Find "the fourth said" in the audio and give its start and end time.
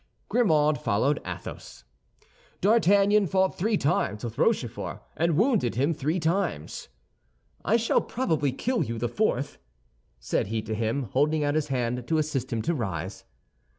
8.97-10.47